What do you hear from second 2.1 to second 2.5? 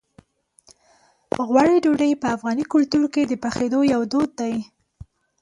په